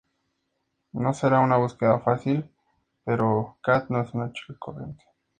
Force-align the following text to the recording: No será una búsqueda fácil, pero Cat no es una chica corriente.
No 0.93 1.13
será 1.13 1.41
una 1.41 1.57
búsqueda 1.57 1.99
fácil, 1.99 2.49
pero 3.05 3.59
Cat 3.61 3.89
no 3.91 4.01
es 4.01 4.11
una 4.15 4.31
chica 4.33 4.55
corriente. 4.57 5.05